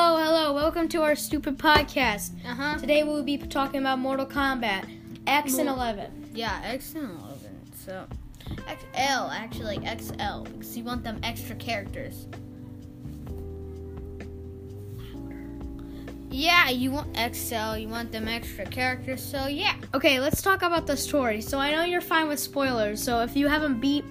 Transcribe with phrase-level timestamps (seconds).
[0.00, 2.30] welcome to our stupid podcast.
[2.46, 2.78] Uh huh.
[2.78, 4.88] Today we'll be talking about Mortal Kombat
[5.26, 6.30] X and 11.
[6.32, 7.72] Yeah, X and 11.
[7.84, 8.06] So,
[8.66, 12.28] XL actually, XL, because you want them extra characters.
[16.30, 19.74] Yeah, you want XL, you want them extra characters, so yeah.
[19.92, 21.40] Okay, let's talk about the story.
[21.40, 23.02] So I know you're fine with spoilers.
[23.02, 24.04] So if you haven't beat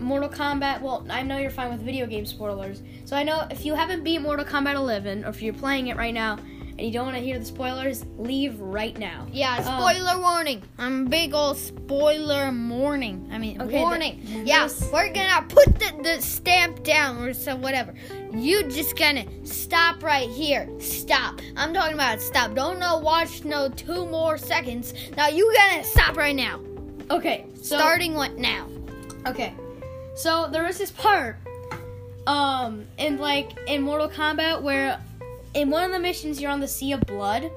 [0.00, 2.82] Mortal Kombat, well, I know you're fine with video game spoilers.
[3.04, 5.96] So I know if you haven't beat Mortal Kombat 11, or if you're playing it
[5.96, 6.38] right now
[6.70, 9.26] and you don't want to hear the spoilers, leave right now.
[9.30, 10.62] Yeah, Um, spoiler warning.
[10.78, 13.28] I'm big old spoiler warning.
[13.30, 14.22] I mean, Okay, warning.
[14.26, 17.92] th- yeah, we're gonna put the, the stamp down or so whatever.
[18.32, 20.68] You just gonna stop right here.
[20.78, 21.40] Stop.
[21.56, 22.54] I'm talking about stop.
[22.54, 24.94] Don't no watch no two more seconds.
[25.18, 26.60] Now you gonna stop right now.
[27.10, 28.66] Okay, so Starting what now?
[29.26, 29.52] Okay.
[30.22, 31.36] So there was this part
[32.26, 35.00] um in like in Mortal Kombat where
[35.54, 37.50] in one of the missions you're on the Sea of Blood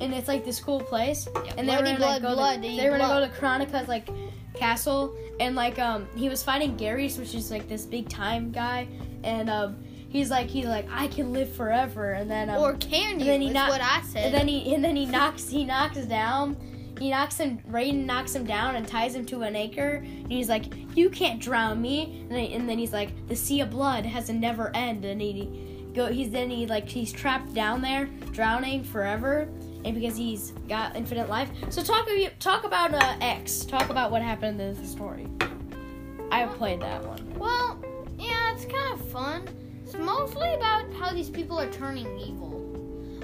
[0.00, 2.90] and it's like this cool place and they were gonna blood, go blood, to, they
[2.90, 4.08] were gonna go to Kronika's like
[4.54, 8.86] castle and like um he was fighting Geras which is like this big time guy
[9.22, 9.76] and um
[10.10, 13.24] he's like he's like I can live forever and then um, or can you?
[13.24, 14.26] then he Is knock- what I said.
[14.26, 16.56] and then he and then he knocks he knocks down.
[16.98, 17.58] He knocks him.
[17.70, 19.96] Raiden knocks him down and ties him to an anchor.
[19.96, 23.60] And he's like, "You can't drown me." And then, and then he's like, "The sea
[23.60, 26.06] of blood has a never end." And he go.
[26.06, 29.48] He's then he like he's trapped down there, drowning forever.
[29.84, 31.50] And because he's got infinite life.
[31.68, 33.64] So talk talk about uh, X.
[33.64, 35.26] Talk about what happened in the story.
[36.30, 37.34] I played that one.
[37.38, 37.82] Well,
[38.18, 39.48] yeah, it's kind of fun.
[39.84, 42.62] It's mostly about how these people are turning evil.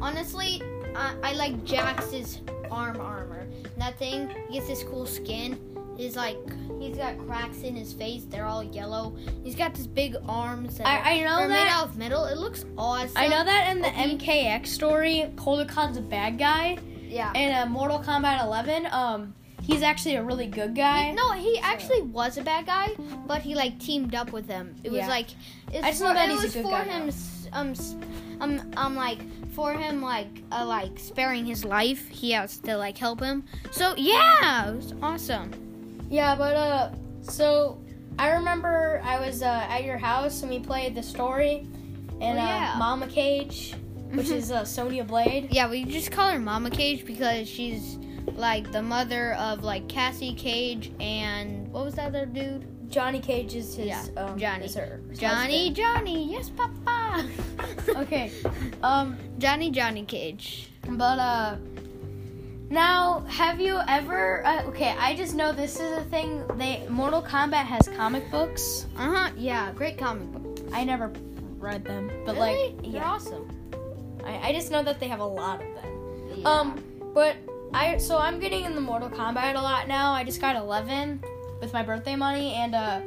[0.00, 0.62] Honestly,
[0.94, 2.40] I, I like Jax's
[2.72, 3.46] arm armor.
[3.78, 5.58] That thing, he gets this cool skin.
[5.96, 6.38] He's like,
[6.80, 8.24] he's got cracks in his face.
[8.24, 9.14] They're all yellow.
[9.44, 12.24] He's got this big arms that I- I know are made out of metal.
[12.24, 13.12] It looks awesome.
[13.16, 14.16] I know that in the Okay.
[14.16, 16.78] MKX story, Kotal Kahn's a bad guy.
[17.08, 17.30] Yeah.
[17.34, 21.10] in uh, Mortal Kombat 11, um, he's actually a really good guy.
[21.10, 22.96] No, he actually was a bad guy,
[23.26, 24.74] but he like teamed up with them.
[24.82, 25.08] It was Yeah.
[25.08, 25.26] like
[25.70, 27.12] it's I just for, know that he's a was good for guy him.
[27.52, 27.74] Um,
[28.40, 29.18] um, um, like
[29.52, 32.08] for him, like uh, like sparing his life.
[32.08, 33.44] He has to like help him.
[33.70, 35.52] So yeah, it was awesome.
[36.10, 36.90] Yeah, but uh,
[37.22, 37.80] so
[38.18, 41.66] I remember I was uh, at your house and we played the story,
[42.20, 42.72] and Oh, yeah.
[42.74, 43.74] uh, Mama Cage,
[44.12, 44.32] which Mhm.
[44.36, 45.48] is uh, Sonya Blade.
[45.50, 47.98] Yeah, we just call her Mama Cage because she's
[48.36, 52.66] like the mother of like Cassie Cage and what was that other dude?
[52.92, 54.66] Johnny Cage is his Yeah, um, Johnny.
[54.66, 55.76] is her Johnny, husband.
[55.76, 57.26] Johnny, yes, Papa.
[57.96, 58.30] Okay,
[58.82, 60.68] um, Johnny, Johnny Cage.
[60.88, 61.56] but uh.
[62.70, 64.46] Now, have you ever?
[64.46, 66.42] Uh, okay, I just know this is a thing.
[66.56, 68.86] They Mortal Kombat has comic books.
[68.96, 69.30] Uh huh.
[69.36, 70.58] Yeah, great comic book.
[70.72, 71.12] I never
[71.58, 72.72] read them, but really?
[72.72, 73.46] like, They're yeah, awesome.
[74.24, 75.92] I, I just know that they have a lot of them.
[76.36, 76.48] Yeah.
[76.48, 76.82] Um,
[77.12, 77.36] but
[77.74, 80.12] I so I'm getting in the Mortal Kombat a lot now.
[80.12, 81.22] I just got 11
[81.62, 83.00] with my birthday money, and uh,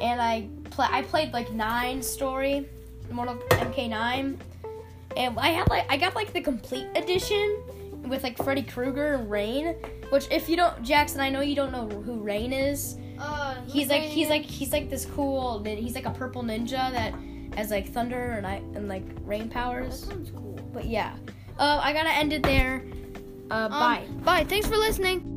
[0.00, 2.66] and I play I played like nine story,
[3.12, 4.36] Mortal MK9,
[5.16, 7.58] and I had like I got like the complete edition
[8.08, 9.76] with like Freddy Krueger and Rain.
[10.08, 12.96] Which if you don't, Jackson, I know you don't know who Rain is.
[13.18, 15.62] Uh, He's like he's like he's like this cool.
[15.62, 17.14] He's like a purple ninja that
[17.56, 20.00] has like thunder and I and like rain powers.
[20.00, 20.58] That sounds cool.
[20.72, 21.14] But yeah,
[21.58, 22.82] uh, I gotta end it there.
[23.50, 24.04] Uh, Um, bye.
[24.24, 24.44] Bye.
[24.44, 25.29] Thanks for listening.